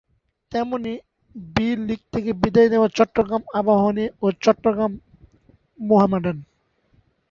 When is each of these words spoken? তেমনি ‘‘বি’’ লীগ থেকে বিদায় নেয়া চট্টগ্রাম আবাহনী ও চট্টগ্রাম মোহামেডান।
তেমনি 0.51 0.93
‘‘বি’’ 1.35 1.67
লীগ 1.81 2.01
থেকে 2.13 2.31
বিদায় 2.41 2.69
নেয়া 2.71 2.87
চট্টগ্রাম 2.97 3.43
আবাহনী 3.59 4.05
ও 4.21 4.25
চট্টগ্রাম 4.43 4.91
মোহামেডান। 5.79 6.37